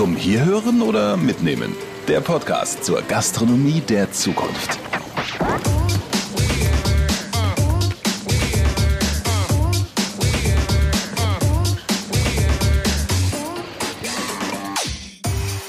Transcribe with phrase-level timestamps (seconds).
[0.00, 1.76] Zum Hierhören oder Mitnehmen?
[2.08, 4.78] Der Podcast zur Gastronomie der Zukunft.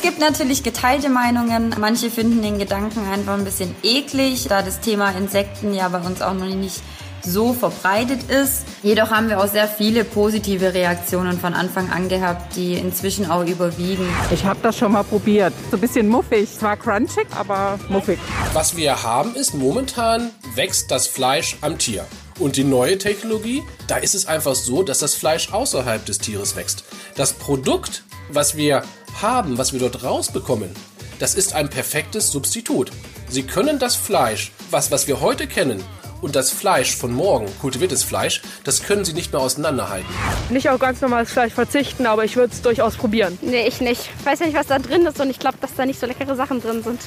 [0.02, 1.76] gibt natürlich geteilte Meinungen.
[1.80, 6.22] Manche finden den Gedanken einfach ein bisschen eklig, da das Thema Insekten ja bei uns
[6.22, 6.82] auch noch nicht
[7.24, 8.64] so verbreitet ist.
[8.84, 13.46] Jedoch haben wir auch sehr viele positive Reaktionen von Anfang an gehabt, die inzwischen auch
[13.46, 14.08] überwiegen.
[14.32, 15.54] Ich habe das schon mal probiert.
[15.70, 16.50] So ein bisschen muffig.
[16.58, 18.20] Zwar crunchig, aber muffig.
[18.54, 22.06] Was wir haben ist, momentan wächst das Fleisch am Tier.
[22.40, 26.56] Und die neue Technologie, da ist es einfach so, dass das Fleisch außerhalb des Tieres
[26.56, 26.84] wächst.
[27.16, 28.84] Das Produkt, was wir
[29.22, 30.72] haben, was wir dort rausbekommen,
[31.20, 32.92] das ist ein perfektes Substitut.
[33.30, 35.84] Sie können das Fleisch, was, was wir heute kennen,
[36.22, 40.08] und das Fleisch von morgen, kultiviertes Fleisch, das können Sie nicht mehr auseinanderhalten.
[40.50, 43.38] Nicht auf ganz normales Fleisch verzichten, aber ich würde es durchaus probieren.
[43.42, 44.10] Nee, ich nicht.
[44.20, 46.06] Ich weiß ja nicht, was da drin ist und ich glaube, dass da nicht so
[46.06, 47.02] leckere Sachen drin sind.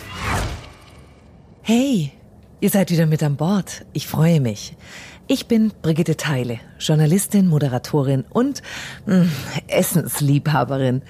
[1.63, 2.13] Hey,
[2.61, 3.87] ihr seid wieder mit an Bord.
[3.93, 4.75] Ich freue mich.
[5.27, 8.61] Ich bin Brigitte Teile, Journalistin, Moderatorin und
[9.07, 9.31] mh, hm,
[9.69, 11.01] Essensliebhaberin.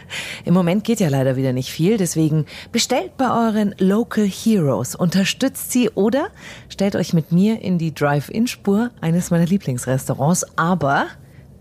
[0.44, 5.72] Im Moment geht ja leider wieder nicht viel, deswegen bestellt bei euren Local Heroes, unterstützt
[5.72, 6.28] sie oder
[6.68, 11.06] stellt euch mit mir in die Drive-In-Spur eines meiner Lieblingsrestaurants, aber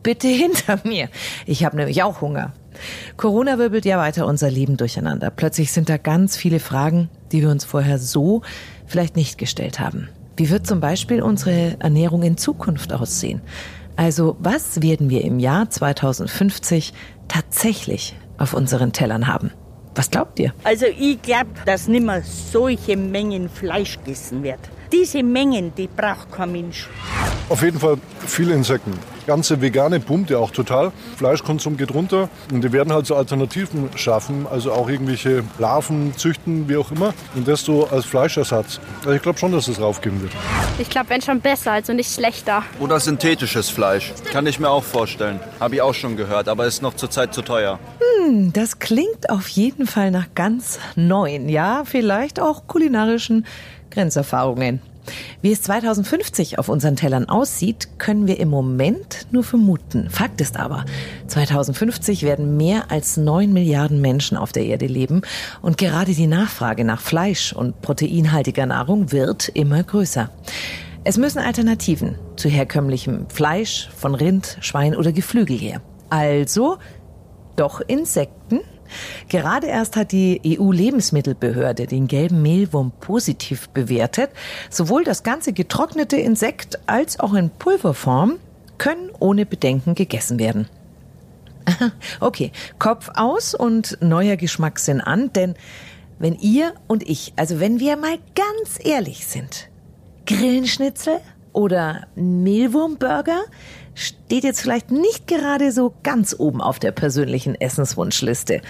[0.04, 1.10] bitte hinter mir.
[1.48, 2.54] Ich habe nämlich auch Hunger.
[3.18, 5.32] Corona wirbelt ja weiter unser Leben durcheinander.
[5.32, 8.44] Plötzlich sind da ganz viele Fragen, die wir uns vorher so
[8.86, 10.10] vielleicht nicht gestellt haben.
[10.36, 13.42] Wie wird zum Beispiel unsere Ernährung in Zukunft aussehen?
[13.96, 16.94] Also was werden wir im Jahr 2050
[17.28, 19.52] tatsächlich auf unseren Tellern haben?
[19.94, 20.52] Was glaubt ihr?
[20.64, 24.60] Also ich glaube, dass nicht mehr solche Mengen Fleisch gegessen wird.
[24.92, 26.90] Diese Mengen, die braucht kein Mensch.
[27.50, 28.94] Auf jeden Fall viele Insekten
[29.26, 30.92] ganze vegane pumpt ja auch total.
[31.18, 36.68] Fleischkonsum geht runter und die werden halt so Alternativen schaffen, also auch irgendwelche Larven züchten,
[36.70, 37.14] wie auch immer.
[37.36, 38.80] Und das so als Fleischersatz.
[39.00, 40.32] Also ich glaube schon, dass es raufgehen wird.
[40.78, 42.64] Ich glaube, wenn schon besser, also nicht schlechter.
[42.80, 44.14] Oder synthetisches Fleisch.
[44.32, 45.40] Kann ich mir auch vorstellen.
[45.60, 47.80] Habe ich auch schon gehört, aber ist noch zurzeit zu teuer.
[48.26, 53.46] Hm, das klingt auf jeden Fall nach ganz neuen, ja, vielleicht auch kulinarischen
[53.92, 54.82] Grenzerfahrungen.
[55.42, 60.10] Wie es 2050 auf unseren Tellern aussieht, können wir im Moment nur vermuten.
[60.10, 60.86] Fakt ist aber,
[61.28, 65.22] 2050 werden mehr als neun Milliarden Menschen auf der Erde leben
[65.62, 70.30] und gerade die Nachfrage nach Fleisch und proteinhaltiger Nahrung wird immer größer.
[71.04, 75.82] Es müssen Alternativen zu herkömmlichem Fleisch von Rind, Schwein oder Geflügel her.
[76.10, 76.78] Also
[77.56, 78.62] doch Insekten
[79.30, 84.30] Gerade erst hat die EU-Lebensmittelbehörde den gelben Mehlwurm positiv bewertet.
[84.70, 88.40] Sowohl das ganze getrocknete Insekt als auch in Pulverform
[88.78, 90.68] können ohne Bedenken gegessen werden.
[92.20, 95.56] Okay, Kopf aus und neuer Geschmackssinn an, denn
[96.20, 99.70] wenn ihr und ich, also wenn wir mal ganz ehrlich sind,
[100.26, 101.20] Grillenschnitzel
[101.54, 103.44] oder Mehlwurmburger,
[103.96, 108.62] steht jetzt vielleicht nicht gerade so ganz oben auf der persönlichen Essenswunschliste.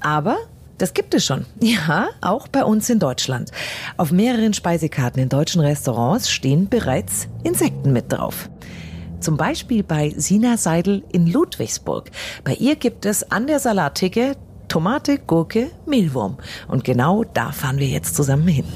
[0.00, 0.36] Aber
[0.78, 1.46] das gibt es schon.
[1.60, 3.50] Ja, auch bei uns in Deutschland.
[3.96, 8.50] Auf mehreren Speisekarten in deutschen Restaurants stehen bereits Insekten mit drauf.
[9.20, 12.10] Zum Beispiel bei Sina Seidel in Ludwigsburg.
[12.44, 14.36] Bei ihr gibt es an der Salattheke
[14.68, 16.36] Tomate, Gurke, Mehlwurm.
[16.68, 18.66] Und genau da fahren wir jetzt zusammen hin.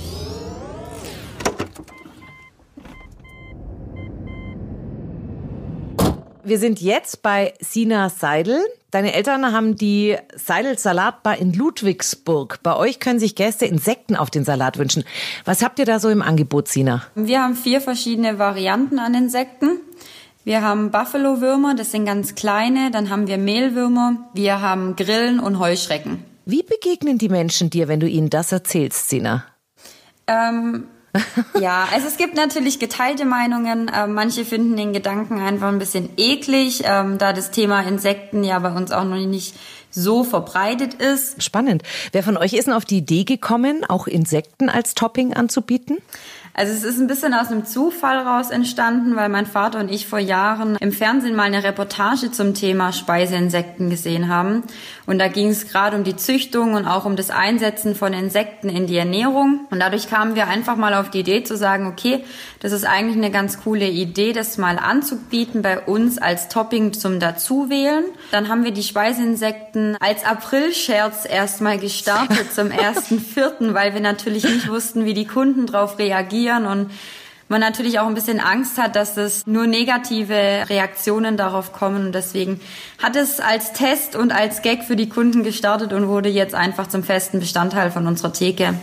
[6.51, 8.59] Wir sind jetzt bei Sina Seidel.
[8.91, 12.59] Deine Eltern haben die Seidel Salatbar in Ludwigsburg.
[12.65, 15.05] Bei euch können sich Gäste Insekten auf den Salat wünschen.
[15.45, 17.05] Was habt ihr da so im Angebot, Sina?
[17.15, 19.79] Wir haben vier verschiedene Varianten an Insekten.
[20.43, 22.91] Wir haben Buffalo-Würmer, das sind ganz kleine.
[22.91, 24.29] Dann haben wir Mehlwürmer.
[24.35, 26.25] Wir haben Grillen und Heuschrecken.
[26.47, 29.45] Wie begegnen die Menschen dir, wenn du ihnen das erzählst, Sina?
[30.27, 30.89] Ähm,
[31.61, 33.89] ja, also es gibt natürlich geteilte Meinungen.
[33.89, 38.59] Äh, manche finden den Gedanken einfach ein bisschen eklig, ähm, da das Thema Insekten ja
[38.59, 39.55] bei uns auch noch nicht
[39.91, 41.43] so verbreitet ist.
[41.43, 41.83] Spannend.
[42.13, 45.99] Wer von euch ist denn auf die Idee gekommen, auch Insekten als Topping anzubieten?
[46.53, 50.07] Also es ist ein bisschen aus einem Zufall raus entstanden, weil mein Vater und ich
[50.07, 54.65] vor Jahren im Fernsehen mal eine Reportage zum Thema Speiseinsekten gesehen haben.
[55.11, 58.69] Und da ging es gerade um die Züchtung und auch um das Einsetzen von Insekten
[58.69, 59.67] in die Ernährung.
[59.71, 62.25] Und dadurch kamen wir einfach mal auf die Idee zu sagen, okay,
[62.61, 67.19] das ist eigentlich eine ganz coole Idee, das mal anzubieten bei uns als Topping zum
[67.19, 68.05] Dazuwählen.
[68.31, 74.45] Dann haben wir die Speiseinsekten als Aprilscherz erstmal gestartet zum ersten Vierten, weil wir natürlich
[74.45, 76.91] nicht wussten, wie die Kunden darauf reagieren reagieren und
[77.51, 82.07] man natürlich auch ein bisschen Angst hat, dass es nur negative Reaktionen darauf kommen.
[82.07, 82.61] Und deswegen
[83.03, 86.87] hat es als Test und als Gag für die Kunden gestartet und wurde jetzt einfach
[86.87, 88.75] zum festen Bestandteil von unserer Theke.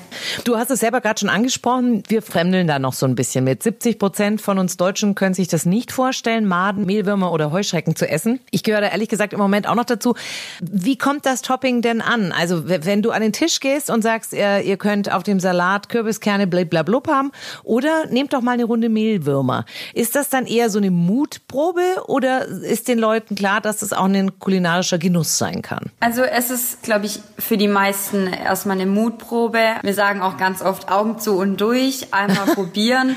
[0.43, 2.03] Du hast es selber gerade schon angesprochen.
[2.09, 3.63] Wir fremdeln da noch so ein bisschen mit.
[3.63, 8.07] 70 Prozent von uns Deutschen können sich das nicht vorstellen, Maden, Mehlwürmer oder Heuschrecken zu
[8.07, 8.41] essen.
[8.51, 10.15] Ich gehöre da ehrlich gesagt im Moment auch noch dazu.
[10.59, 12.33] Wie kommt das Topping denn an?
[12.33, 15.87] Also wenn du an den Tisch gehst und sagst, ihr, ihr könnt auf dem Salat
[15.87, 17.31] Kürbiskerne blablablub haben
[17.63, 19.65] oder nehmt doch mal eine Runde Mehlwürmer.
[19.93, 24.05] Ist das dann eher so eine Mutprobe oder ist den Leuten klar, dass das auch
[24.05, 25.91] ein kulinarischer Genuss sein kann?
[25.99, 29.59] Also es ist, glaube ich, für die meisten erstmal eine Mutprobe.
[29.81, 33.15] Wir sagen auch ganz oft Augen zu und durch, einmal probieren.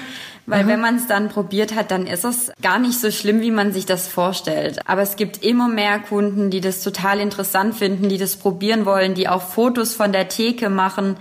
[0.50, 3.52] Weil wenn man es dann probiert hat, dann ist es gar nicht so schlimm, wie
[3.52, 4.80] man sich das vorstellt.
[4.86, 9.14] Aber es gibt immer mehr Kunden, die das total interessant finden, die das probieren wollen,
[9.14, 11.16] die auch Fotos von der Theke machen.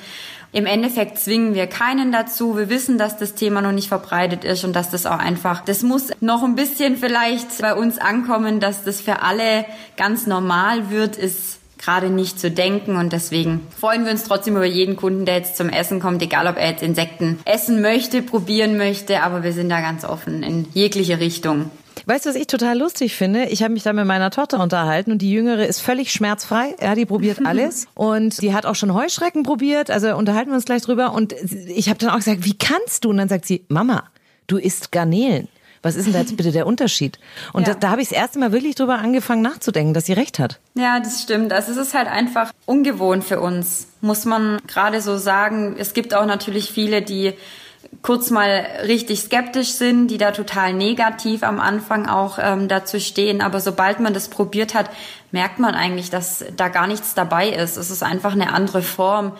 [0.51, 2.57] Im Endeffekt zwingen wir keinen dazu.
[2.57, 5.83] Wir wissen, dass das Thema noch nicht verbreitet ist und dass das auch einfach, das
[5.83, 9.65] muss noch ein bisschen vielleicht bei uns ankommen, dass das für alle
[9.95, 14.65] ganz normal wird, ist gerade nicht zu denken und deswegen freuen wir uns trotzdem über
[14.65, 18.75] jeden Kunden, der jetzt zum Essen kommt, egal ob er jetzt Insekten essen möchte, probieren
[18.75, 21.71] möchte, aber wir sind da ganz offen in jegliche Richtung.
[22.05, 23.45] Weißt du, was ich total lustig finde?
[23.45, 26.75] Ich habe mich da mit meiner Tochter unterhalten und die Jüngere ist völlig schmerzfrei.
[26.81, 29.91] Ja, die probiert alles und die hat auch schon Heuschrecken probiert.
[29.91, 31.13] Also unterhalten wir uns gleich drüber.
[31.13, 31.33] Und
[31.67, 33.09] ich habe dann auch gesagt, wie kannst du?
[33.09, 34.03] Und dann sagt sie, Mama,
[34.47, 35.47] du isst Garnelen.
[35.81, 37.19] Was ist denn da jetzt bitte der Unterschied?
[37.53, 37.73] Und ja.
[37.73, 40.59] da, da habe ich das erste Mal wirklich drüber angefangen nachzudenken, dass sie recht hat.
[40.75, 41.53] Ja, das stimmt.
[41.53, 45.75] Also es ist halt einfach ungewohnt für uns, muss man gerade so sagen.
[45.79, 47.33] Es gibt auch natürlich viele, die
[48.01, 53.41] kurz mal richtig skeptisch sind, die da total negativ am Anfang auch ähm, dazu stehen.
[53.41, 54.89] Aber sobald man das probiert hat,
[55.31, 57.77] merkt man eigentlich, dass da gar nichts dabei ist.
[57.77, 59.33] Es ist einfach eine andere Form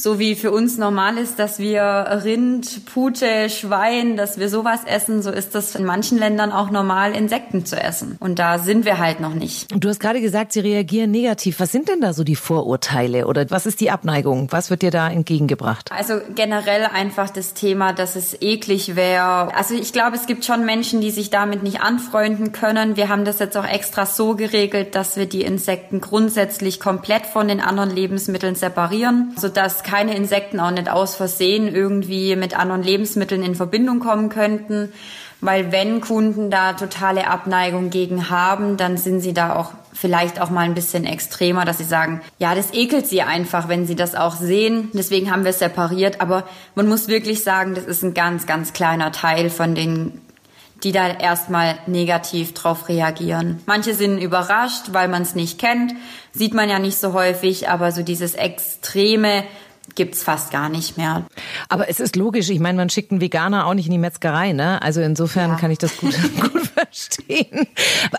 [0.00, 1.82] so wie für uns normal ist, dass wir
[2.24, 7.12] Rind, Pute, Schwein, dass wir sowas essen, so ist das in manchen Ländern auch normal,
[7.12, 8.16] Insekten zu essen.
[8.18, 9.68] Und da sind wir halt noch nicht.
[9.76, 11.60] Du hast gerade gesagt, sie reagieren negativ.
[11.60, 14.48] Was sind denn da so die Vorurteile oder was ist die Abneigung?
[14.50, 15.92] Was wird dir da entgegengebracht?
[15.92, 19.54] Also generell einfach das Thema, dass es eklig wäre.
[19.54, 22.96] Also ich glaube, es gibt schon Menschen, die sich damit nicht anfreunden können.
[22.96, 27.48] Wir haben das jetzt auch extra so geregelt, dass wir die Insekten grundsätzlich komplett von
[27.48, 33.42] den anderen Lebensmitteln separieren, sodass keine Insekten auch nicht aus Versehen irgendwie mit anderen Lebensmitteln
[33.42, 34.92] in Verbindung kommen könnten.
[35.40, 40.50] Weil wenn Kunden da totale Abneigung gegen haben, dann sind sie da auch vielleicht auch
[40.50, 44.14] mal ein bisschen extremer, dass sie sagen, ja, das ekelt sie einfach, wenn sie das
[44.14, 44.90] auch sehen.
[44.92, 46.20] Deswegen haben wir es separiert.
[46.20, 46.44] Aber
[46.74, 50.20] man muss wirklich sagen, das ist ein ganz, ganz kleiner Teil von den
[50.82, 53.60] die da erstmal negativ drauf reagieren.
[53.66, 55.92] Manche sind überrascht, weil man es nicht kennt,
[56.32, 59.44] sieht man ja nicht so häufig, aber so dieses extreme
[59.94, 61.24] gibt's fast gar nicht mehr.
[61.68, 64.52] Aber es ist logisch, ich meine, man schickt einen Veganer auch nicht in die Metzgerei,
[64.52, 64.80] ne?
[64.82, 65.56] Also insofern ja.
[65.56, 67.66] kann ich das gut, gut verstehen.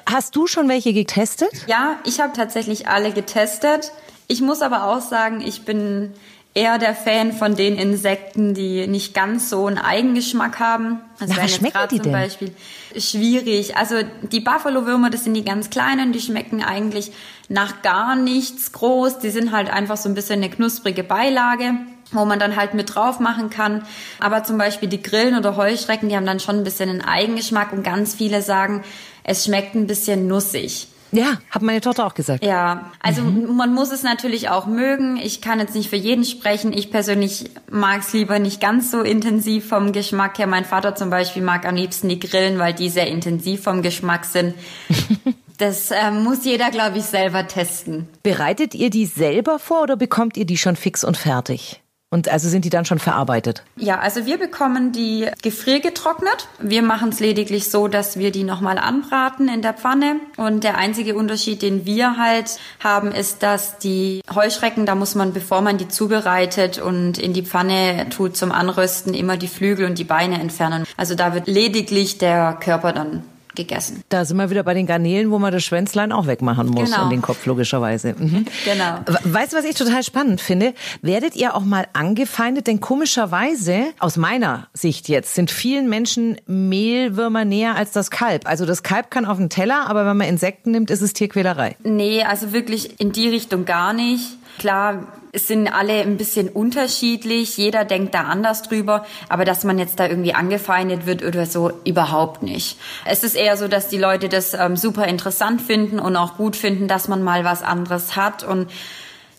[0.05, 1.51] Hast du schon welche getestet?
[1.67, 3.91] Ja, ich habe tatsächlich alle getestet.
[4.27, 6.13] Ich muss aber auch sagen, ich bin
[6.53, 10.99] eher der Fan von den Insekten, die nicht ganz so einen Eigengeschmack haben.
[11.19, 12.11] Also Na, was schmecken die zum denn?
[12.11, 12.51] Beispiel
[12.97, 13.77] schwierig.
[13.77, 17.11] Also die Buffalo-Würmer, das sind die ganz kleinen, die schmecken eigentlich
[17.47, 19.19] nach gar nichts groß.
[19.19, 21.73] Die sind halt einfach so ein bisschen eine knusprige Beilage
[22.11, 23.83] wo man dann halt mit drauf machen kann.
[24.19, 27.71] Aber zum Beispiel die Grillen oder Heuschrecken, die haben dann schon ein bisschen einen Eigengeschmack
[27.71, 28.83] und ganz viele sagen,
[29.23, 30.87] es schmeckt ein bisschen nussig.
[31.11, 32.43] Ja, hat meine Tochter auch gesagt.
[32.43, 33.55] Ja, also mhm.
[33.55, 35.17] man muss es natürlich auch mögen.
[35.17, 36.71] Ich kann jetzt nicht für jeden sprechen.
[36.73, 40.47] Ich persönlich mag es lieber nicht ganz so intensiv vom Geschmack her.
[40.47, 44.25] Mein Vater zum Beispiel mag am liebsten die Grillen, weil die sehr intensiv vom Geschmack
[44.25, 44.53] sind.
[45.57, 48.07] Das äh, muss jeder, glaube ich, selber testen.
[48.23, 51.80] Bereitet ihr die selber vor oder bekommt ihr die schon fix und fertig?
[52.13, 53.63] Und also sind die dann schon verarbeitet?
[53.77, 56.49] Ja, also wir bekommen die gefriergetrocknet.
[56.59, 60.17] Wir machen es lediglich so, dass wir die nochmal anbraten in der Pfanne.
[60.35, 65.31] Und der einzige Unterschied, den wir halt haben, ist, dass die Heuschrecken, da muss man,
[65.31, 69.97] bevor man die zubereitet und in die Pfanne tut zum Anrösten, immer die Flügel und
[69.97, 70.83] die Beine entfernen.
[70.97, 73.23] Also da wird lediglich der Körper dann
[73.55, 74.03] gegessen.
[74.09, 77.03] Da sind wir wieder bei den Garnelen, wo man das Schwänzlein auch wegmachen muss genau.
[77.03, 78.15] und den Kopf logischerweise.
[78.17, 78.45] Mhm.
[78.65, 78.99] Genau.
[79.23, 80.73] Weißt du, was ich total spannend finde?
[81.01, 82.67] Werdet ihr auch mal angefeindet?
[82.67, 88.47] Denn komischerweise, aus meiner Sicht jetzt, sind vielen Menschen Mehlwürmer näher als das Kalb.
[88.47, 91.75] Also das Kalb kann auf den Teller, aber wenn man Insekten nimmt, ist es Tierquälerei.
[91.83, 94.37] Nee, also wirklich in die Richtung gar nicht.
[94.57, 99.79] Klar, es sind alle ein bisschen unterschiedlich, jeder denkt da anders drüber, aber dass man
[99.79, 102.77] jetzt da irgendwie angefeindet wird oder so, überhaupt nicht.
[103.05, 106.55] Es ist eher so, dass die Leute das ähm, super interessant finden und auch gut
[106.55, 108.69] finden, dass man mal was anderes hat und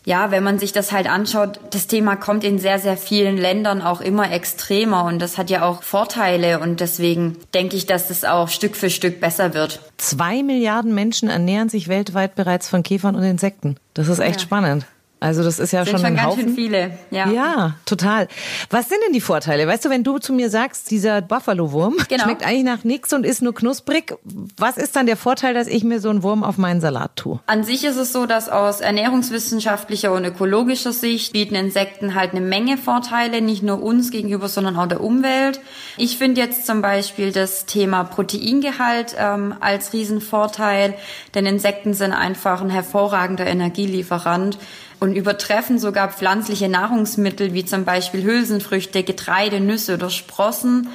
[0.04, 3.82] Ja, wenn man sich das halt anschaut, das Thema kommt in sehr, sehr vielen Ländern
[3.82, 8.24] auch immer extremer und das hat ja auch Vorteile und deswegen denke ich, dass das
[8.24, 9.78] auch Stück für Stück besser wird.
[9.98, 13.76] Zwei Milliarden Menschen ernähren sich weltweit bereits von Käfern und Insekten.
[13.94, 14.46] Das ist echt ja.
[14.46, 14.86] spannend.
[15.22, 16.42] Also das ist ja sind schon ein ganz Haufen.
[16.42, 16.98] schön viele.
[17.12, 17.30] Ja.
[17.30, 18.26] ja, total.
[18.70, 19.68] Was sind denn die Vorteile?
[19.68, 22.24] Weißt du, wenn du zu mir sagst, dieser Buffalo-Wurm genau.
[22.24, 24.16] schmeckt eigentlich nach nichts und ist nur knusprig,
[24.56, 27.38] was ist dann der Vorteil, dass ich mir so einen Wurm auf meinen Salat tue?
[27.46, 32.40] An sich ist es so, dass aus ernährungswissenschaftlicher und ökologischer Sicht bieten Insekten halt eine
[32.40, 35.60] Menge Vorteile, nicht nur uns gegenüber, sondern auch der Umwelt.
[35.98, 40.94] Ich finde jetzt zum Beispiel das Thema Proteingehalt ähm, als Riesenvorteil,
[41.36, 44.58] denn Insekten sind einfach ein hervorragender Energielieferant
[45.02, 50.90] und übertreffen sogar pflanzliche Nahrungsmittel wie zum Beispiel Hülsenfrüchte, Getreide, Nüsse oder Sprossen.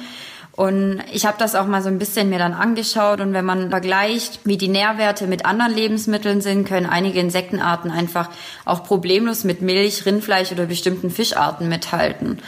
[0.52, 3.68] Und ich habe das auch mal so ein bisschen mir dann angeschaut und wenn man
[3.68, 8.30] vergleicht, wie die Nährwerte mit anderen Lebensmitteln sind, können einige Insektenarten einfach
[8.64, 12.38] auch problemlos mit Milch, Rindfleisch oder bestimmten Fischarten mithalten.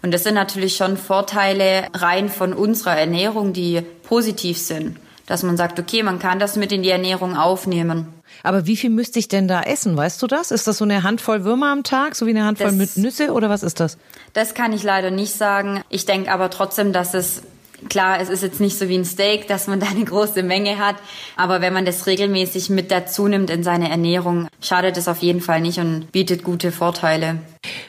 [0.00, 4.96] Und das sind natürlich schon Vorteile rein von unserer Ernährung, die positiv sind,
[5.30, 8.08] dass man sagt, okay, man kann das mit in die Ernährung aufnehmen.
[8.42, 9.96] Aber wie viel müsste ich denn da essen?
[9.96, 10.50] Weißt du das?
[10.50, 13.32] Ist das so eine Handvoll Würmer am Tag, so wie eine Handvoll das, mit Nüsse
[13.32, 13.96] oder was ist das?
[14.32, 15.82] Das kann ich leider nicht sagen.
[15.88, 17.42] Ich denke aber trotzdem, dass es
[17.88, 20.78] Klar, es ist jetzt nicht so wie ein Steak, dass man da eine große Menge
[20.78, 20.96] hat,
[21.36, 25.40] aber wenn man das regelmäßig mit dazu nimmt in seine Ernährung, schadet es auf jeden
[25.40, 27.38] Fall nicht und bietet gute Vorteile.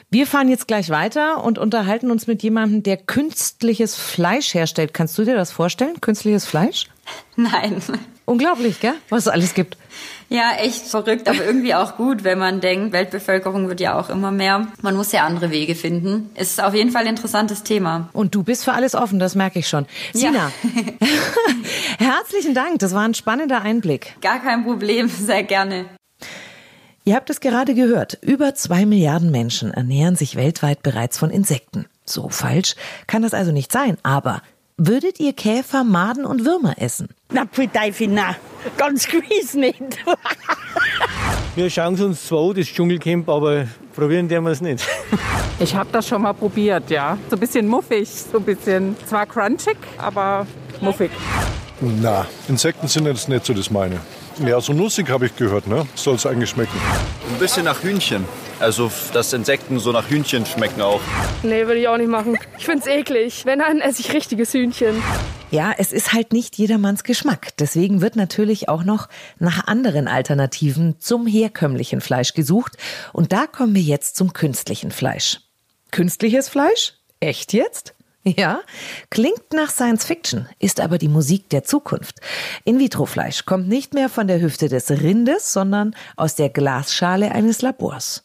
[0.08, 4.94] Wir fahren jetzt gleich weiter und unterhalten uns mit jemandem, der künstliches Fleisch herstellt.
[4.94, 6.00] Kannst du dir das vorstellen?
[6.00, 6.86] Künstliches Fleisch?
[7.36, 7.82] Nein.
[8.24, 8.94] Unglaublich, gell?
[9.08, 9.76] Was es alles gibt.
[10.28, 14.30] Ja, echt verrückt, aber irgendwie auch gut, wenn man denkt, Weltbevölkerung wird ja auch immer
[14.30, 14.68] mehr.
[14.80, 16.30] Man muss ja andere Wege finden.
[16.36, 18.08] Ist auf jeden Fall ein interessantes Thema.
[18.14, 19.86] Und du bist für alles offen, das merke ich schon.
[20.14, 20.52] Sina, ja.
[21.98, 24.14] herzlichen Dank, das war ein spannender Einblick.
[24.22, 25.84] Gar kein Problem, sehr gerne.
[27.04, 31.86] Ihr habt es gerade gehört, über zwei Milliarden Menschen ernähren sich weltweit bereits von Insekten.
[32.04, 34.40] So falsch kann das also nicht sein, aber
[34.78, 37.08] Würdet ihr Käfer, Maden und Würmer essen?
[37.30, 38.36] Na, für Teufel, na.
[38.78, 39.80] Ganz gewiss nicht.
[41.56, 44.84] wir schauen uns zwar das Dschungelcamp, aber probieren wir es nicht.
[45.58, 47.16] Ich habe das schon mal probiert, ja.
[47.30, 50.44] So ein bisschen muffig, so ein bisschen, zwar crunchig, aber
[50.80, 51.10] muffig.
[51.80, 54.00] Na, Insekten sind jetzt nicht so das meine.
[54.46, 55.86] Ja, so nussig habe ich gehört, ne?
[55.94, 56.78] Soll es eigentlich schmecken.
[57.30, 58.24] Ein bisschen nach Hühnchen.
[58.60, 61.00] Also, dass Insekten so nach Hühnchen schmecken auch.
[61.42, 62.38] Nee, würde ich auch nicht machen.
[62.58, 63.44] Ich finde es eklig.
[63.44, 65.02] Wenn, dann esse ich richtiges Hühnchen.
[65.50, 67.48] Ja, es ist halt nicht jedermanns Geschmack.
[67.58, 69.08] Deswegen wird natürlich auch noch
[69.38, 72.78] nach anderen Alternativen zum herkömmlichen Fleisch gesucht.
[73.12, 75.40] Und da kommen wir jetzt zum künstlichen Fleisch.
[75.90, 76.94] Künstliches Fleisch?
[77.20, 77.94] Echt jetzt?
[78.24, 78.60] Ja,
[79.10, 82.20] klingt nach Science Fiction, ist aber die Musik der Zukunft.
[82.64, 88.22] In-vitro-Fleisch kommt nicht mehr von der Hüfte des Rindes, sondern aus der Glasschale eines Labors.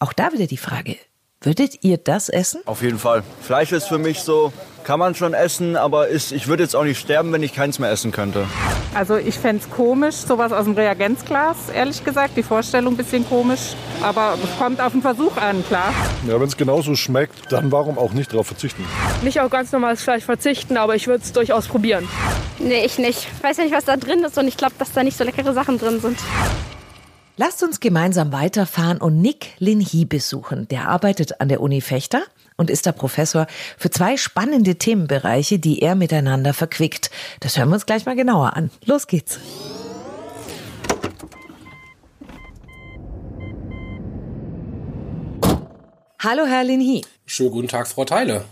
[0.00, 0.96] Auch da wieder die Frage,
[1.40, 2.60] würdet ihr das essen?
[2.66, 3.22] Auf jeden Fall.
[3.40, 4.52] Fleisch ist für mich so,
[4.84, 7.78] kann man schon essen, aber ist, ich würde jetzt auch nicht sterben, wenn ich keins
[7.78, 8.46] mehr essen könnte.
[8.94, 12.36] Also ich fände es komisch, sowas aus dem Reagenzglas, ehrlich gesagt.
[12.36, 13.74] Die Vorstellung ein bisschen komisch.
[14.02, 15.92] Aber es kommt auf den Versuch an, klar.
[16.26, 18.84] Ja, wenn es genauso schmeckt, dann warum auch nicht darauf verzichten?
[19.22, 22.08] Nicht auf ganz normales Fleisch verzichten, aber ich würde es durchaus probieren.
[22.58, 23.28] Nee, ich nicht.
[23.36, 25.24] Ich weiß ja nicht, was da drin ist und ich glaube, dass da nicht so
[25.24, 26.18] leckere Sachen drin sind.
[27.36, 30.68] Lasst uns gemeinsam weiterfahren und Nick Linhi besuchen.
[30.68, 32.22] Der arbeitet an der Uni Fechter
[32.60, 33.46] und ist da Professor
[33.78, 37.10] für zwei spannende Themenbereiche, die er miteinander verquickt.
[37.40, 38.70] Das hören wir uns gleich mal genauer an.
[38.84, 39.40] Los geht's.
[46.22, 47.02] Hallo, Herr Linhi.
[47.24, 48.44] Schönen guten Tag, Frau Teile.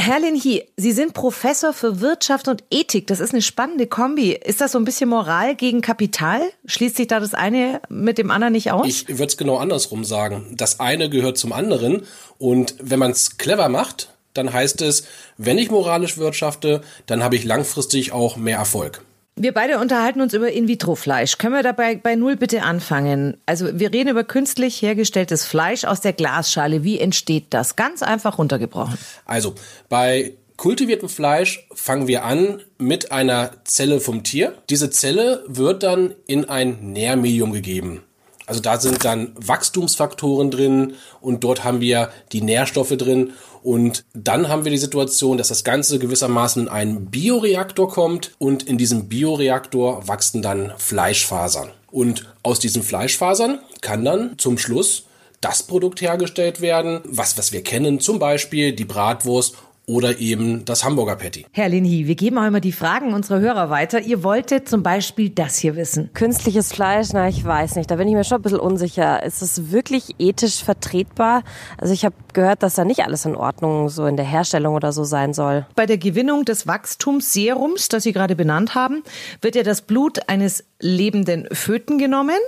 [0.00, 3.08] Herr Linhi, Sie sind Professor für Wirtschaft und Ethik.
[3.08, 4.30] Das ist eine spannende Kombi.
[4.30, 6.40] Ist das so ein bisschen Moral gegen Kapital?
[6.66, 8.86] Schließt sich da das eine mit dem anderen nicht aus?
[8.86, 10.54] Ich würde es genau andersrum sagen.
[10.56, 12.04] Das eine gehört zum anderen.
[12.38, 15.02] Und wenn man es clever macht, dann heißt es,
[15.36, 19.02] wenn ich moralisch wirtschafte, dann habe ich langfristig auch mehr Erfolg.
[19.40, 21.38] Wir beide unterhalten uns über In-vitro-Fleisch.
[21.38, 23.36] Können wir dabei bei Null bitte anfangen?
[23.46, 26.82] Also wir reden über künstlich hergestelltes Fleisch aus der Glasschale.
[26.82, 27.76] Wie entsteht das?
[27.76, 28.98] Ganz einfach runtergebrochen.
[29.26, 29.54] Also
[29.88, 34.54] bei kultiviertem Fleisch fangen wir an mit einer Zelle vom Tier.
[34.70, 38.02] Diese Zelle wird dann in ein Nährmedium gegeben.
[38.48, 44.48] Also da sind dann Wachstumsfaktoren drin und dort haben wir die Nährstoffe drin und dann
[44.48, 49.08] haben wir die Situation, dass das Ganze gewissermaßen in einen Bioreaktor kommt und in diesem
[49.08, 51.70] Bioreaktor wachsen dann Fleischfasern.
[51.90, 55.04] Und aus diesen Fleischfasern kann dann zum Schluss
[55.42, 59.56] das Produkt hergestellt werden, was, was wir kennen, zum Beispiel die Bratwurst
[59.88, 61.46] oder eben das Hamburger Patty.
[61.50, 64.00] Herr Linhi, wir geben auch immer die Fragen unserer Hörer weiter.
[64.00, 66.10] Ihr wolltet zum Beispiel das hier wissen.
[66.12, 67.90] Künstliches Fleisch, na, ich weiß nicht.
[67.90, 69.22] Da bin ich mir schon ein bisschen unsicher.
[69.22, 71.42] Ist es wirklich ethisch vertretbar?
[71.78, 74.92] Also ich habe gehört, dass da nicht alles in Ordnung so in der Herstellung oder
[74.92, 75.66] so sein soll.
[75.74, 79.02] Bei der Gewinnung des Wachstumsserums, das Sie gerade benannt haben,
[79.40, 82.38] wird ja das Blut eines lebenden Föten genommen.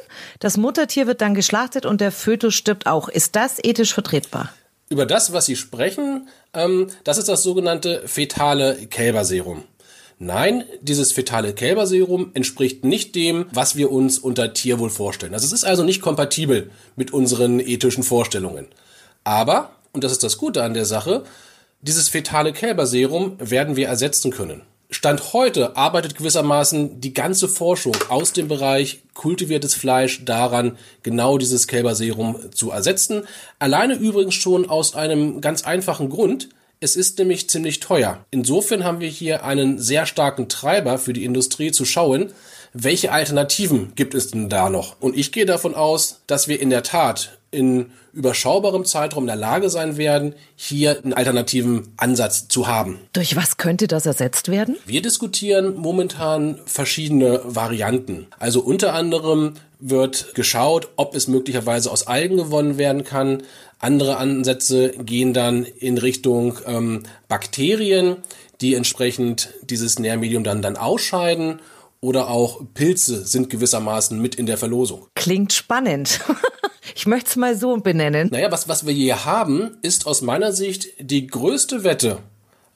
[0.41, 3.09] Das Muttertier wird dann geschlachtet und der Fötus stirbt auch.
[3.09, 4.51] Ist das ethisch vertretbar?
[4.93, 9.63] Über das, was Sie sprechen, ähm, das ist das sogenannte fetale Kälberserum.
[10.19, 15.33] Nein, dieses fetale Kälberserum entspricht nicht dem, was wir uns unter Tierwohl vorstellen.
[15.33, 18.67] Also es ist also nicht kompatibel mit unseren ethischen Vorstellungen.
[19.23, 21.23] Aber, und das ist das Gute an der Sache,
[21.83, 24.63] dieses fetale Kälberserum werden wir ersetzen können.
[24.91, 31.69] Stand heute arbeitet gewissermaßen die ganze Forschung aus dem Bereich kultiviertes Fleisch daran, genau dieses
[31.69, 33.23] Kälberserum zu ersetzen.
[33.61, 36.49] Alleine übrigens schon aus einem ganz einfachen Grund.
[36.81, 38.25] Es ist nämlich ziemlich teuer.
[38.31, 42.33] Insofern haben wir hier einen sehr starken Treiber für die Industrie zu schauen,
[42.73, 44.97] welche Alternativen gibt es denn da noch?
[45.01, 49.37] Und ich gehe davon aus, dass wir in der Tat in überschaubarem Zeitraum in der
[49.37, 52.99] Lage sein werden, hier einen alternativen Ansatz zu haben.
[53.13, 54.77] Durch was könnte das ersetzt werden?
[54.87, 58.27] Wir diskutieren momentan verschiedene Varianten.
[58.39, 63.43] Also unter anderem wird geschaut, ob es möglicherweise aus Algen gewonnen werden kann.
[63.79, 68.17] Andere Ansätze gehen dann in Richtung ähm, Bakterien,
[68.61, 71.61] die entsprechend dieses Nährmedium dann, dann ausscheiden.
[72.03, 75.07] Oder auch Pilze sind gewissermaßen mit in der Verlosung.
[75.15, 76.21] Klingt spannend.
[76.97, 78.29] Ich möchte es mal so benennen.
[78.33, 82.19] Naja, was, was wir hier haben, ist aus meiner Sicht die größte Wette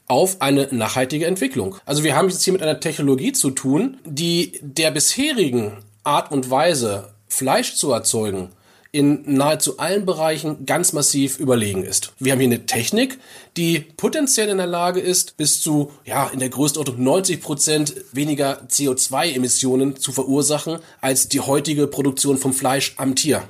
[0.07, 1.77] auf eine nachhaltige Entwicklung.
[1.85, 6.51] Also wir haben es hier mit einer Technologie zu tun, die der bisherigen Art und
[6.51, 8.51] Weise, Fleisch zu erzeugen,
[8.95, 12.13] in nahezu allen Bereichen ganz massiv überlegen ist.
[12.21, 13.19] Wir haben hier eine Technik,
[13.57, 18.63] die potenziell in der Lage ist, bis zu, ja, in der Größenordnung 90 Prozent weniger
[18.69, 23.43] CO2-Emissionen zu verursachen als die heutige Produktion vom Fleisch am Tier.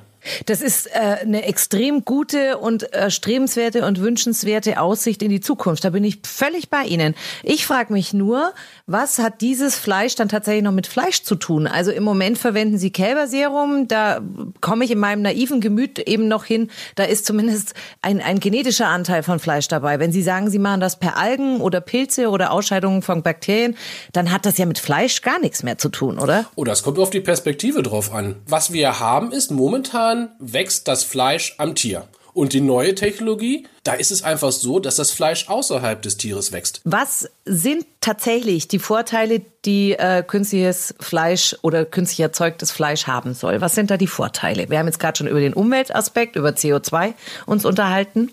[0.45, 5.83] Das ist äh, eine extrem gute und erstrebenswerte und wünschenswerte Aussicht in die Zukunft.
[5.83, 7.15] Da bin ich völlig bei Ihnen.
[7.43, 8.53] Ich frage mich nur,
[8.87, 11.67] was hat dieses Fleisch dann tatsächlich noch mit Fleisch zu tun?
[11.67, 14.21] Also im Moment verwenden Sie Kälberserum, da
[14.61, 18.87] komme ich in meinem naiven Gemüt eben noch hin, da ist zumindest ein, ein genetischer
[18.87, 19.99] Anteil von Fleisch dabei.
[19.99, 23.75] Wenn Sie sagen, Sie machen das per Algen oder Pilze oder Ausscheidungen von Bakterien,
[24.13, 26.45] dann hat das ja mit Fleisch gar nichts mehr zu tun, oder?
[26.55, 28.35] Oh, das kommt auf die Perspektive drauf an.
[28.47, 32.07] Was wir haben, ist momentan Jahren wächst das Fleisch am Tier.
[32.33, 36.51] Und die neue Technologie, da ist es einfach so, dass das Fleisch außerhalb des Tieres
[36.51, 36.81] wächst.
[36.83, 43.61] Was sind tatsächlich die Vorteile, die äh, künstliches Fleisch oder künstlich erzeugtes Fleisch haben soll?
[43.61, 44.69] Was sind da die Vorteile?
[44.69, 47.13] Wir haben jetzt gerade schon über den Umweltaspekt, über CO2
[47.45, 48.31] uns unterhalten.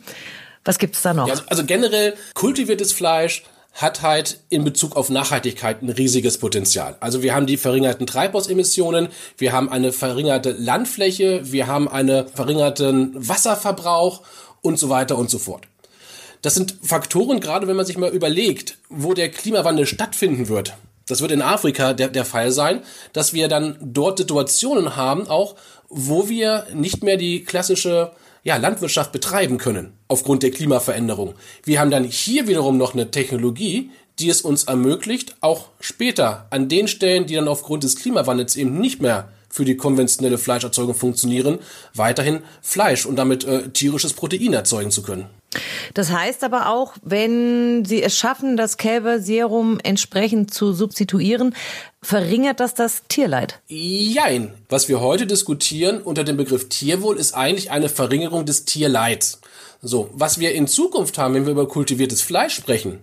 [0.65, 1.29] Was gibt es da noch?
[1.29, 6.97] Ja, also generell kultiviertes Fleisch hat halt in Bezug auf Nachhaltigkeit ein riesiges Potenzial.
[7.01, 9.09] Also wir haben die verringerten Treibhausemissionen,
[9.39, 14.23] wir haben eine verringerte Landfläche, wir haben einen verringerten Wasserverbrauch
[14.61, 15.65] und so weiter und so fort.
[16.43, 20.75] Das sind Faktoren, gerade wenn man sich mal überlegt, wo der Klimawandel stattfinden wird.
[21.07, 22.83] Das wird in Afrika der, der Fall sein,
[23.13, 25.57] dass wir dann dort Situationen haben, auch
[25.89, 31.35] wo wir nicht mehr die klassische ja, Landwirtschaft betreiben können aufgrund der Klimaveränderung.
[31.65, 36.69] Wir haben dann hier wiederum noch eine Technologie, die es uns ermöglicht, auch später an
[36.69, 41.59] den Stellen, die dann aufgrund des Klimawandels eben nicht mehr für die konventionelle Fleischerzeugung funktionieren,
[41.95, 45.27] weiterhin Fleisch und damit äh, tierisches Protein erzeugen zu können.
[45.95, 51.55] Das heißt aber auch, wenn Sie es schaffen, das Kälberserum entsprechend zu substituieren,
[52.03, 53.61] verringert das das Tierleid?
[53.69, 54.55] Jein.
[54.69, 59.41] Was wir heute diskutieren unter dem Begriff Tierwohl ist eigentlich eine Verringerung des Tierleids.
[59.83, 63.01] So, was wir in Zukunft haben, wenn wir über kultiviertes Fleisch sprechen,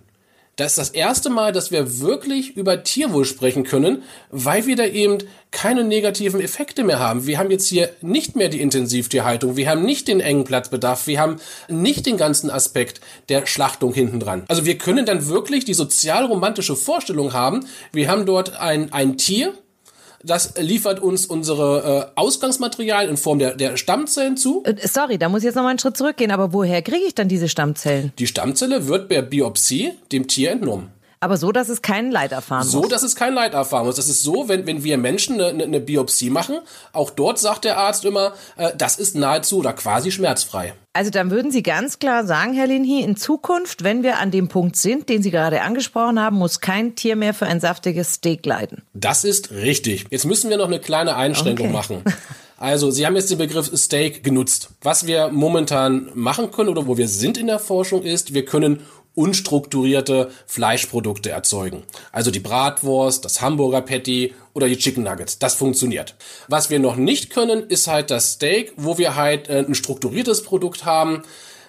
[0.60, 4.84] das ist das erste Mal, dass wir wirklich über Tierwohl sprechen können, weil wir da
[4.84, 5.18] eben
[5.50, 7.26] keine negativen Effekte mehr haben.
[7.26, 11.18] Wir haben jetzt hier nicht mehr die Intensivtierhaltung, wir haben nicht den engen Platzbedarf, wir
[11.18, 11.36] haben
[11.68, 14.44] nicht den ganzen Aspekt der Schlachtung hinten dran.
[14.48, 19.54] Also wir können dann wirklich die sozialromantische Vorstellung haben, wir haben dort ein, ein Tier,
[20.22, 24.62] das liefert uns unsere äh, Ausgangsmaterial in Form der, der Stammzellen zu.
[24.64, 26.30] Äh, sorry, da muss ich jetzt noch mal einen Schritt zurückgehen.
[26.30, 28.12] Aber woher kriege ich dann diese Stammzellen?
[28.18, 30.90] Die Stammzelle wird per Biopsie dem Tier entnommen.
[31.22, 32.86] Aber so, dass es kein Leid erfahren so, muss.
[32.86, 33.96] So, dass es kein Leid erfahren muss.
[33.96, 36.60] Das ist so, wenn, wenn wir Menschen eine, eine, eine Biopsie machen,
[36.94, 40.72] auch dort sagt der Arzt immer, äh, das ist nahezu oder quasi schmerzfrei.
[40.94, 44.48] Also dann würden Sie ganz klar sagen, Herr Linhi, in Zukunft, wenn wir an dem
[44.48, 48.46] Punkt sind, den Sie gerade angesprochen haben, muss kein Tier mehr für ein saftiges Steak
[48.46, 48.82] leiden.
[48.94, 50.06] Das ist richtig.
[50.10, 51.76] Jetzt müssen wir noch eine kleine Einschränkung okay.
[51.76, 52.04] machen.
[52.62, 54.68] Also, Sie haben jetzt den Begriff Steak genutzt.
[54.82, 58.82] Was wir momentan machen können oder wo wir sind in der Forschung ist, wir können
[59.14, 61.82] unstrukturierte Fleischprodukte erzeugen.
[62.12, 65.38] Also die Bratwurst, das Hamburger Patty oder die Chicken Nuggets.
[65.38, 66.14] Das funktioniert.
[66.48, 70.42] Was wir noch nicht können, ist halt das Steak, wo wir halt äh, ein strukturiertes
[70.42, 71.22] Produkt haben.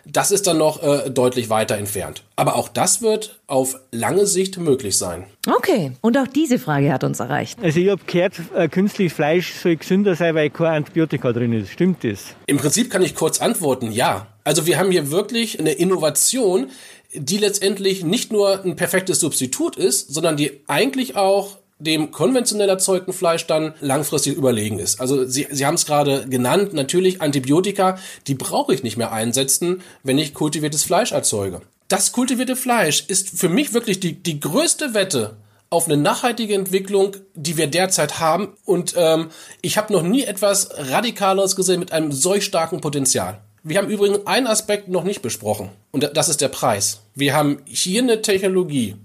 [0.06, 2.23] Das ist dann noch äh, deutlich weiter entfernt.
[2.36, 5.25] Aber auch das wird auf lange Sicht möglich sein.
[5.47, 7.60] Okay, und auch diese Frage hat uns erreicht.
[7.62, 11.69] Also ich habe gehört, äh, künstliches Fleisch soll gesünder sein, weil kein Antibiotika drin ist.
[11.69, 12.36] Stimmt das?
[12.47, 14.27] Im Prinzip kann ich kurz antworten, ja.
[14.43, 16.71] Also wir haben hier wirklich eine Innovation,
[17.13, 23.12] die letztendlich nicht nur ein perfektes Substitut ist, sondern die eigentlich auch dem konventionell erzeugten
[23.12, 25.02] Fleisch dann langfristig überlegen ist.
[25.02, 27.97] Also Sie, Sie haben es gerade genannt, natürlich Antibiotika,
[28.28, 31.62] die brauche ich nicht mehr einsetzen, wenn ich kultiviertes Fleisch erzeuge.
[31.88, 35.38] Das kultivierte Fleisch ist für mich wirklich die, die größte Wette
[35.69, 38.50] auf eine nachhaltige Entwicklung, die wir derzeit haben.
[38.65, 39.30] Und ähm,
[39.62, 43.41] ich habe noch nie etwas Radikaleres gesehen mit einem solch starken Potenzial.
[43.63, 47.02] Wir haben übrigens einen Aspekt noch nicht besprochen und das ist der Preis.
[47.13, 48.95] Wir haben hier eine Technologie,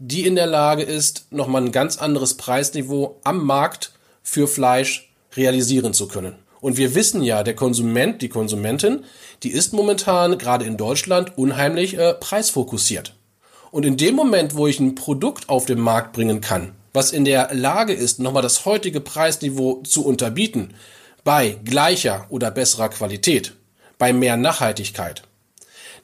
[0.00, 3.92] die in der Lage ist, nochmal ein ganz anderes Preisniveau am Markt
[4.24, 6.34] für Fleisch realisieren zu können.
[6.60, 9.04] Und wir wissen ja, der Konsument, die Konsumentin,
[9.44, 13.14] die ist momentan gerade in Deutschland unheimlich äh, preisfokussiert.
[13.70, 17.24] Und in dem Moment, wo ich ein Produkt auf den Markt bringen kann, was in
[17.24, 20.74] der Lage ist, nochmal das heutige Preisniveau zu unterbieten,
[21.22, 23.52] bei gleicher oder besserer Qualität,
[24.04, 25.22] bei mehr Nachhaltigkeit.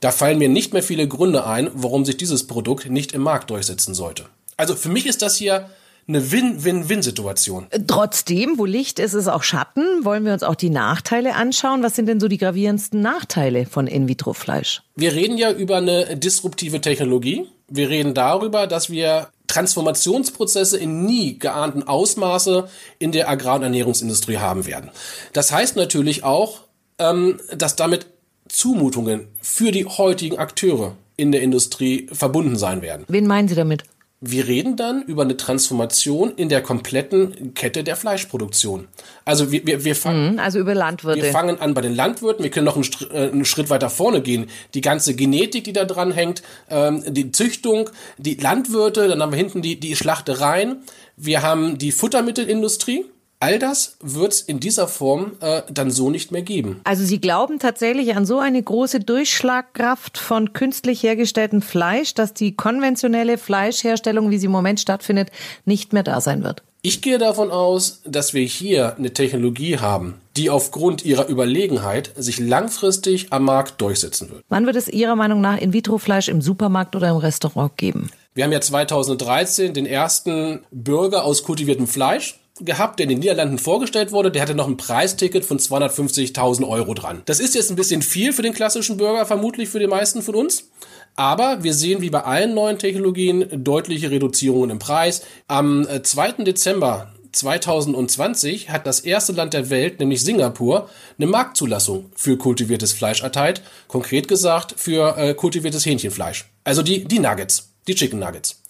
[0.00, 3.50] Da fallen mir nicht mehr viele Gründe ein, warum sich dieses Produkt nicht im Markt
[3.50, 4.24] durchsetzen sollte.
[4.56, 5.68] Also für mich ist das hier
[6.08, 7.66] eine Win-Win-Win-Situation.
[7.86, 10.02] Trotzdem, wo Licht ist, ist auch Schatten.
[10.02, 11.82] Wollen wir uns auch die Nachteile anschauen?
[11.82, 14.80] Was sind denn so die gravierendsten Nachteile von In-vitro-Fleisch?
[14.96, 17.48] Wir reden ja über eine disruptive Technologie.
[17.68, 22.66] Wir reden darüber, dass wir Transformationsprozesse in nie geahnten Ausmaße
[22.98, 24.90] in der Agrar- und Ernährungsindustrie haben werden.
[25.34, 26.62] Das heißt natürlich auch,
[27.00, 28.06] ähm, dass damit
[28.48, 33.04] Zumutungen für die heutigen Akteure in der Industrie verbunden sein werden.
[33.08, 33.82] Wen meinen Sie damit?
[34.22, 38.86] Wir reden dann über eine Transformation in der kompletten Kette der Fleischproduktion.
[39.24, 41.22] Also wir, wir, wir fangen, Mhm, also über Landwirte.
[41.22, 42.42] wir fangen an bei den Landwirten.
[42.42, 44.50] Wir können noch einen, äh, einen Schritt weiter vorne gehen.
[44.74, 49.38] Die ganze Genetik, die da dran hängt, ähm, die Züchtung, die Landwirte, dann haben wir
[49.38, 50.82] hinten die, die Schlachtereien.
[51.16, 53.06] Wir haben die Futtermittelindustrie.
[53.42, 56.82] All das wird es in dieser Form äh, dann so nicht mehr geben.
[56.84, 62.54] Also Sie glauben tatsächlich an so eine große Durchschlagkraft von künstlich hergestelltem Fleisch, dass die
[62.54, 65.30] konventionelle Fleischherstellung, wie sie im Moment stattfindet,
[65.64, 66.62] nicht mehr da sein wird?
[66.82, 72.38] Ich gehe davon aus, dass wir hier eine Technologie haben, die aufgrund ihrer Überlegenheit sich
[72.38, 74.44] langfristig am Markt durchsetzen wird.
[74.50, 78.10] Wann wird es Ihrer Meinung nach In-vitro-Fleisch im Supermarkt oder im Restaurant geben?
[78.34, 83.58] Wir haben ja 2013 den ersten Burger aus kultiviertem Fleisch gehabt, der in den Niederlanden
[83.58, 84.30] vorgestellt wurde.
[84.30, 87.22] Der hatte noch ein Preisticket von 250.000 Euro dran.
[87.26, 90.34] Das ist jetzt ein bisschen viel für den klassischen Burger, vermutlich für die meisten von
[90.34, 90.70] uns.
[91.16, 95.22] Aber wir sehen wie bei allen neuen Technologien deutliche Reduzierungen im Preis.
[95.48, 96.44] Am äh, 2.
[96.44, 103.22] Dezember 2020 hat das erste Land der Welt, nämlich Singapur, eine Marktzulassung für kultiviertes Fleisch
[103.22, 103.62] erteilt.
[103.88, 106.50] Konkret gesagt für äh, kultiviertes Hähnchenfleisch.
[106.64, 108.62] Also die, die Nuggets, die Chicken Nuggets.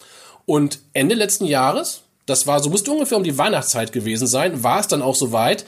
[0.46, 4.80] Und Ende letzten Jahres, das war, so musste ungefähr um die Weihnachtszeit gewesen sein, war
[4.80, 5.64] es dann auch soweit,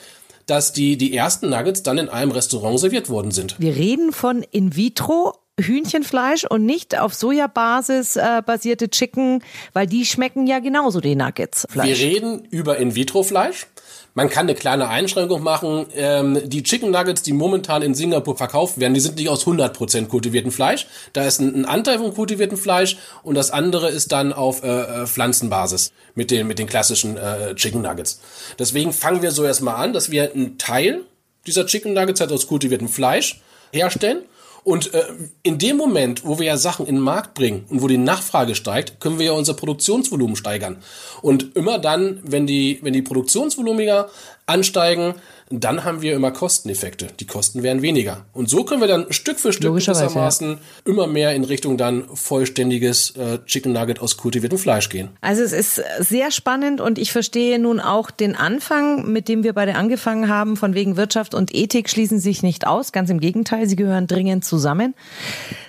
[0.47, 3.57] dass die, die ersten Nuggets dann in einem Restaurant serviert worden sind.
[3.59, 5.35] Wir reden von In-vitro.
[5.61, 11.67] Hühnchenfleisch und nicht auf Sojabasis äh, basierte Chicken, weil die schmecken ja genauso die Nuggets.
[11.73, 12.01] Wir Fleisch.
[12.01, 13.67] reden über In-vitro-Fleisch.
[14.15, 15.87] Man kann eine kleine Einschränkung machen.
[15.95, 20.09] Ähm, die Chicken Nuggets, die momentan in Singapur verkauft werden, die sind nicht aus 100%
[20.09, 20.87] kultiviertem Fleisch.
[21.13, 24.69] Da ist ein, ein Anteil von kultiviertem Fleisch und das andere ist dann auf äh,
[25.03, 28.21] äh, Pflanzenbasis mit den, mit den klassischen äh, Chicken Nuggets.
[28.59, 31.03] Deswegen fangen wir so erstmal an, dass wir einen Teil
[31.47, 33.41] dieser Chicken Nuggets halt aus kultiviertem Fleisch
[33.73, 34.23] herstellen.
[34.65, 35.05] Und äh,
[35.43, 38.55] in dem Moment, wo wir ja Sachen in den Markt bringen und wo die Nachfrage
[38.55, 40.83] steigt, können wir ja unser Produktionsvolumen steigern.
[41.21, 44.09] Und immer dann, wenn die, wenn die Produktionsvolumiger
[44.47, 45.15] ansteigen,
[45.61, 47.09] dann haben wir immer Kosteneffekte.
[47.21, 48.25] Die Kosten werden weniger.
[48.33, 53.17] Und so können wir dann Stück für Stück gewissermaßen immer mehr in Richtung dann vollständiges
[53.17, 55.11] äh, Chicken Nugget aus kultiviertem Fleisch gehen.
[55.21, 59.53] Also es ist sehr spannend und ich verstehe nun auch den Anfang, mit dem wir
[59.53, 62.93] beide angefangen haben, von wegen Wirtschaft und Ethik schließen sich nicht aus.
[62.93, 64.95] Ganz im Gegenteil, sie gehören dringend zusammen.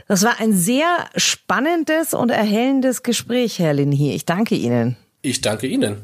[0.07, 4.13] Das war ein sehr spannendes und erhellendes Gespräch, Herr Linhi.
[4.13, 4.97] Ich danke Ihnen.
[5.21, 5.97] Ich danke Ihnen.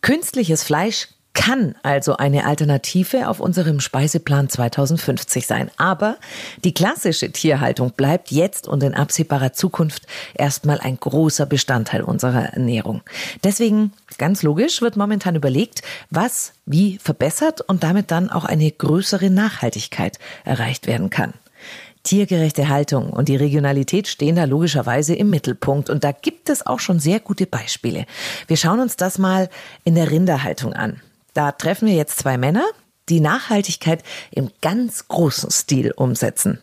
[0.00, 5.70] Künstliches Fleisch kann also eine Alternative auf unserem Speiseplan 2050 sein.
[5.76, 6.16] Aber
[6.62, 13.02] die klassische Tierhaltung bleibt jetzt und in absehbarer Zukunft erstmal ein großer Bestandteil unserer Ernährung.
[13.42, 19.28] Deswegen, ganz logisch, wird momentan überlegt, was wie verbessert und damit dann auch eine größere
[19.28, 21.34] Nachhaltigkeit erreicht werden kann.
[22.04, 25.90] Tiergerechte Haltung und die Regionalität stehen da logischerweise im Mittelpunkt.
[25.90, 28.04] Und da gibt es auch schon sehr gute Beispiele.
[28.46, 29.48] Wir schauen uns das mal
[29.84, 31.00] in der Rinderhaltung an.
[31.34, 32.64] Da treffen wir jetzt zwei Männer,
[33.08, 36.60] die Nachhaltigkeit im ganz großen Stil umsetzen.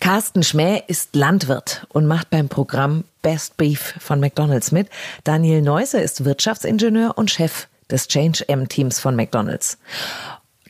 [0.00, 4.88] Carsten Schmäh ist Landwirt und macht beim Programm Best Beef von McDonald's mit.
[5.24, 9.76] Daniel Neuse ist Wirtschaftsingenieur und Chef des Change M-Teams von McDonald's.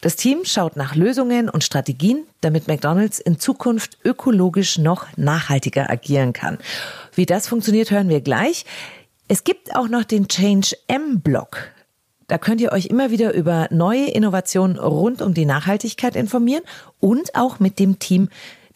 [0.00, 6.32] Das Team schaut nach Lösungen und Strategien, damit McDonald's in Zukunft ökologisch noch nachhaltiger agieren
[6.32, 6.58] kann.
[7.14, 8.64] Wie das funktioniert, hören wir gleich.
[9.26, 11.70] Es gibt auch noch den Change M-Blog.
[12.28, 16.62] Da könnt ihr euch immer wieder über neue Innovationen rund um die Nachhaltigkeit informieren
[17.00, 18.28] und auch mit dem Team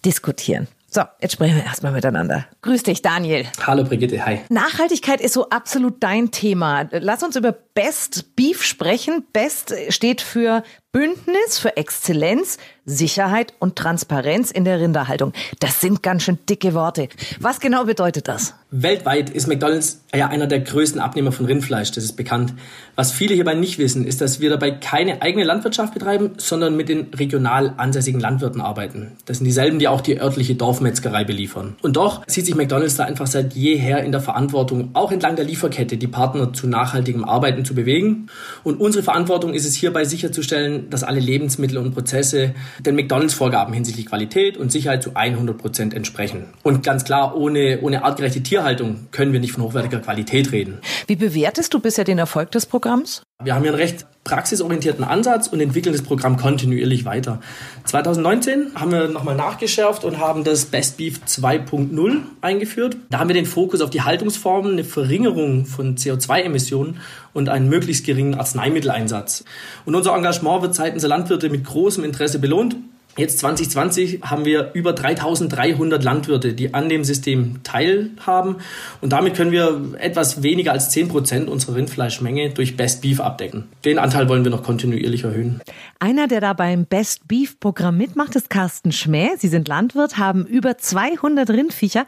[0.05, 0.67] diskutieren.
[0.95, 2.45] So, jetzt sprechen wir erstmal miteinander.
[2.61, 3.47] Grüß dich, Daniel.
[3.67, 4.27] Hallo, Brigitte.
[4.27, 4.41] Hi.
[4.51, 6.87] Nachhaltigkeit ist so absolut dein Thema.
[6.91, 9.25] Lass uns über Best Beef sprechen.
[9.33, 15.33] Best steht für Bündnis für Exzellenz, Sicherheit und Transparenz in der Rinderhaltung.
[15.59, 17.09] Das sind ganz schön dicke Worte.
[17.41, 18.55] Was genau bedeutet das?
[18.71, 22.55] Weltweit ist McDonald's ja einer der größten Abnehmer von Rindfleisch, das ist bekannt.
[22.97, 26.89] Was viele hierbei nicht wissen, ist, dass wir dabei keine eigene Landwirtschaft betreiben, sondern mit
[26.89, 29.13] den regional ansässigen Landwirten arbeiten.
[29.27, 31.77] Das sind dieselben, die auch die örtliche Dorfmetzgerei beliefern.
[31.83, 35.45] Und doch sieht sich McDonald's da einfach seit jeher in der Verantwortung, auch entlang der
[35.45, 38.29] Lieferkette, die Partner zu nachhaltigem Arbeiten zu bewegen.
[38.65, 44.07] Und unsere Verantwortung ist es hierbei sicherzustellen, dass alle Lebensmittel und Prozesse den McDonalds-Vorgaben hinsichtlich
[44.07, 46.47] Qualität und Sicherheit zu 100 Prozent entsprechen.
[46.63, 50.79] Und ganz klar, ohne, ohne artgerechte Tierhaltung können wir nicht von hochwertiger Qualität reden.
[51.07, 53.23] Wie bewertest du bisher den Erfolg des Programms?
[53.45, 57.41] Wir haben hier einen recht praxisorientierten Ansatz und entwickeln das Programm kontinuierlich weiter.
[57.85, 62.97] 2019 haben wir nochmal nachgeschärft und haben das Best Beef 2.0 eingeführt.
[63.11, 67.01] Da haben wir den Fokus auf die Haltungsformen, eine Verringerung von CO2-Emissionen
[67.33, 69.45] und einen möglichst geringen Arzneimitteleinsatz.
[69.85, 72.77] Und unser Engagement wird seitens der Landwirte mit großem Interesse belohnt.
[73.17, 78.57] Jetzt 2020 haben wir über 3300 Landwirte, die an dem System teilhaben.
[79.03, 83.65] Und damit können wir etwas weniger als 10 Prozent unserer Rindfleischmenge durch Best Beef abdecken.
[83.85, 85.61] Den Anteil wollen wir noch kontinuierlich erhöhen.
[85.99, 89.37] Einer, der da beim Best Beef Programm mitmacht, ist Carsten Schmäh.
[89.37, 92.07] Sie sind Landwirt, haben über 200 Rindviecher.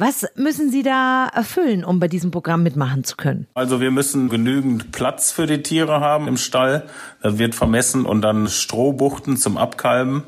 [0.00, 3.46] Was müssen Sie da erfüllen, um bei diesem Programm mitmachen zu können?
[3.52, 6.84] Also wir müssen genügend Platz für die Tiere haben im Stall.
[7.22, 10.22] Das wird vermessen und dann Strohbuchten zum Abkalben.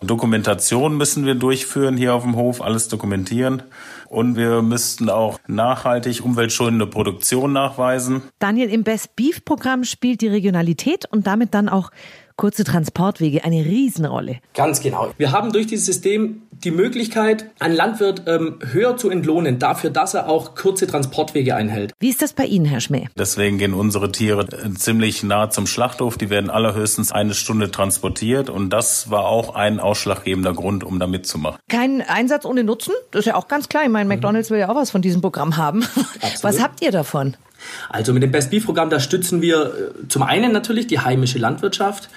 [0.00, 3.64] Dokumentation müssen wir durchführen hier auf dem Hof, alles dokumentieren.
[4.06, 8.22] Und wir müssten auch nachhaltig umweltschonende Produktion nachweisen.
[8.38, 11.90] Daniel, im Best Beef Programm spielt die Regionalität und damit dann auch
[12.36, 14.38] kurze Transportwege eine Riesenrolle.
[14.54, 15.12] Ganz genau.
[15.16, 20.14] Wir haben durch dieses System die Möglichkeit, einen Landwirt ähm, höher zu entlohnen, dafür, dass
[20.14, 21.92] er auch kurze Transportwege einhält.
[22.00, 23.08] Wie ist das bei Ihnen, Herr Schmäh?
[23.16, 26.16] Deswegen gehen unsere Tiere äh, ziemlich nah zum Schlachthof.
[26.16, 31.06] Die werden allerhöchstens eine Stunde transportiert und das war auch ein ausschlaggebender Grund, um da
[31.06, 31.58] mitzumachen.
[31.68, 32.94] Kein Einsatz ohne Nutzen?
[33.10, 33.84] Das ist ja auch ganz klar.
[33.84, 35.82] Ich meine, McDonalds will ja auch was von diesem Programm haben.
[35.82, 36.42] Absolut.
[36.42, 37.36] Was habt ihr davon?
[37.88, 41.38] Also mit dem Best Beef Programm, da stützen wir äh, zum einen natürlich die heimische
[41.38, 42.08] Landwirtschaft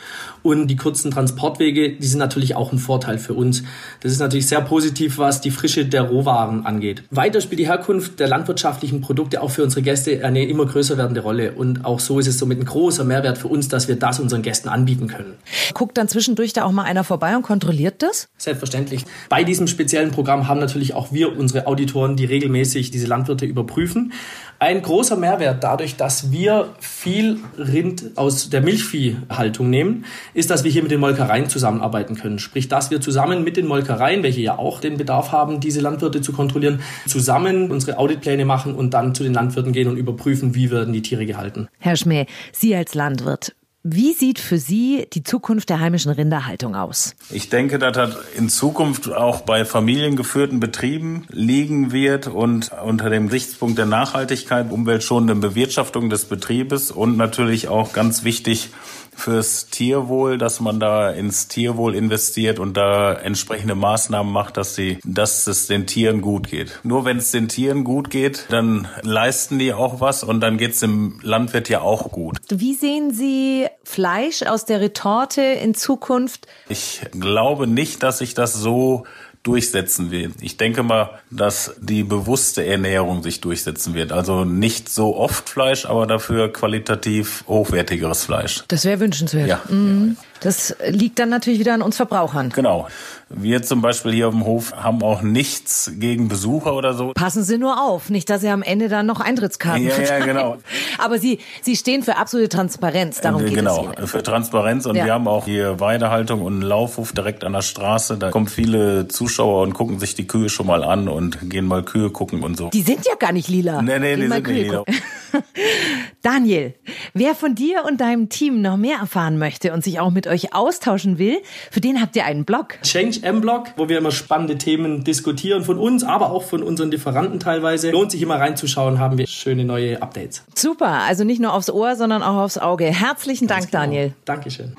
[0.43, 3.63] und die kurzen Transportwege, die sind natürlich auch ein Vorteil für uns.
[4.01, 7.03] Das ist natürlich sehr positiv, was die Frische der Rohwaren angeht.
[7.11, 11.21] Weiter spielt die Herkunft der landwirtschaftlichen Produkte auch für unsere Gäste eine immer größer werdende
[11.21, 11.53] Rolle.
[11.53, 14.41] Und auch so ist es somit ein großer Mehrwert für uns, dass wir das unseren
[14.41, 15.35] Gästen anbieten können.
[15.73, 18.27] Guckt dann zwischendurch da auch mal einer vorbei und kontrolliert das?
[18.37, 19.05] Selbstverständlich.
[19.29, 24.13] Bei diesem speziellen Programm haben natürlich auch wir unsere Auditoren, die regelmäßig diese Landwirte überprüfen.
[24.61, 30.71] Ein großer Mehrwert dadurch, dass wir viel Rind aus der Milchviehhaltung nehmen, ist, dass wir
[30.71, 32.39] hier mit den Molkereien zusammenarbeiten können.
[32.39, 36.21] Sprich, dass wir zusammen mit den Molkereien, welche ja auch den Bedarf haben, diese Landwirte
[36.21, 40.71] zu kontrollieren, zusammen unsere Auditpläne machen und dann zu den Landwirten gehen und überprüfen, wie
[40.71, 41.67] werden die Tiere gehalten.
[41.79, 47.15] Herr Schmäh, Sie als Landwirt, wie sieht für Sie die Zukunft der heimischen Rinderhaltung aus?
[47.29, 53.27] Ich denke, dass das in Zukunft auch bei familiengeführten Betrieben liegen wird und unter dem
[53.29, 58.71] Gesichtspunkt der Nachhaltigkeit, umweltschonenden Bewirtschaftung des Betriebes und natürlich auch ganz wichtig
[59.19, 64.99] fürs Tierwohl, dass man da ins Tierwohl investiert und da entsprechende Maßnahmen macht, dass sie,
[65.05, 66.79] dass es den Tieren gut geht.
[66.83, 70.71] Nur wenn es den Tieren gut geht, dann leisten die auch was und dann geht
[70.71, 72.37] es dem Landwirt ja auch gut.
[72.49, 76.47] Wie sehen Sie Fleisch aus der Retorte in Zukunft?
[76.69, 79.05] Ich glaube nicht, dass sich das so
[79.43, 80.33] durchsetzen wird.
[80.41, 84.11] Ich denke mal, dass die bewusste Ernährung sich durchsetzen wird.
[84.11, 88.63] Also nicht so oft Fleisch, aber dafür qualitativ hochwertigeres Fleisch.
[88.67, 89.47] Das wäre wünschenswert.
[89.47, 89.61] Ja.
[89.69, 90.17] Mhm.
[90.41, 92.49] Das liegt dann natürlich wieder an uns Verbrauchern.
[92.49, 92.87] Genau.
[93.29, 97.11] Wir zum Beispiel hier auf dem Hof haben auch nichts gegen Besucher oder so.
[97.13, 100.57] Passen Sie nur auf, nicht, dass Sie am Ende dann noch Eintrittskarten Ja, ja, genau.
[100.97, 104.07] Aber Sie, Sie stehen für absolute Transparenz, darum geht genau, es hier.
[104.07, 104.85] für Transparenz.
[104.87, 105.05] Und Ja.
[105.05, 108.17] wir haben auch hier Weidehaltung und einen Laufhof direkt an der Straße.
[108.17, 111.83] Da kommen viele Zuschauer und gucken sich die Kühe schon mal an und gehen mal
[111.83, 112.69] Kühe gucken und so.
[112.69, 113.81] Die sind ja gar nicht lila.
[113.83, 114.83] Nee, nee, Geh die sind nicht Kühe lila.
[116.21, 116.73] Daniel,
[117.13, 120.53] wer von dir und deinem Team noch mehr erfahren möchte und sich auch mit euch
[120.53, 121.37] austauschen will,
[121.71, 122.79] für den habt ihr einen Blog.
[122.83, 127.39] Change M-Blog, wo wir immer spannende Themen diskutieren von uns, aber auch von unseren Lieferanten
[127.39, 127.91] teilweise.
[127.91, 130.43] Lohnt sich immer reinzuschauen, haben wir schöne neue Updates.
[130.55, 132.85] Super, also nicht nur aufs Ohr, sondern auch aufs Auge.
[132.85, 134.13] Herzlichen Dank, Daniel.
[134.25, 134.75] Dankeschön.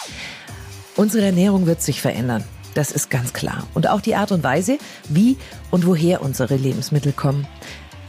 [0.96, 2.44] Unsere Ernährung wird sich verändern.
[2.74, 3.66] Das ist ganz klar.
[3.74, 5.36] Und auch die Art und Weise, wie
[5.70, 7.46] und woher unsere Lebensmittel kommen.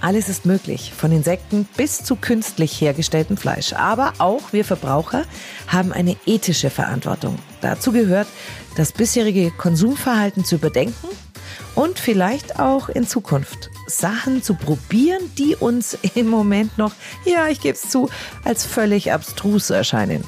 [0.01, 3.73] Alles ist möglich, von Insekten bis zu künstlich hergestelltem Fleisch.
[3.73, 5.25] Aber auch wir Verbraucher
[5.67, 7.37] haben eine ethische Verantwortung.
[7.61, 8.27] Dazu gehört,
[8.75, 11.07] das bisherige Konsumverhalten zu überdenken
[11.75, 16.93] und vielleicht auch in Zukunft Sachen zu probieren, die uns im Moment noch,
[17.25, 18.09] ja, ich gebe es zu,
[18.43, 20.23] als völlig abstrus erscheinen.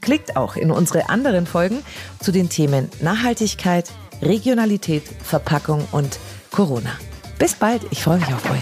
[0.00, 1.82] Klickt auch in unsere anderen Folgen
[2.20, 3.90] zu den Themen Nachhaltigkeit,
[4.22, 6.18] Regionalität, Verpackung und
[6.50, 6.92] Corona.
[7.40, 8.60] Bis bald, ich freue mich auf euch.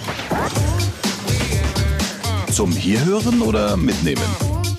[2.55, 4.23] Zum Hierhören oder Mitnehmen?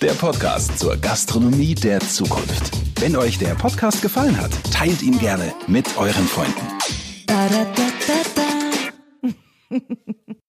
[0.01, 2.71] Der Podcast zur Gastronomie der Zukunft.
[3.01, 6.65] Wenn euch der Podcast gefallen hat, teilt ihn gerne mit euren Freunden.